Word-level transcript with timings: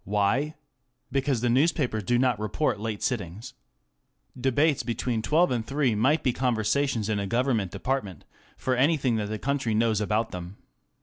Why? 0.03 0.55
Because 1.11 1.41
the 1.41 1.49
newspapers 1.51 2.01
do 2.01 2.17
not 2.17 2.39
report 2.39 2.79
late 2.79 3.03
sittings. 3.03 3.53
Debates 4.35 4.81
between 4.81 5.21
twelve 5.21 5.51
and 5.51 5.63
three 5.63 5.93
might 5.93 6.23
be 6.23 6.33
conversations 6.33 7.07
in 7.07 7.19
a 7.19 7.27
Government 7.27 7.69
department 7.69 8.25
for 8.57 8.75
anything 8.75 9.17
that 9.17 9.27
the 9.29 9.37
country 9.37 9.75
knows 9.75 10.01
about 10.01 10.31
them. 10.31 10.57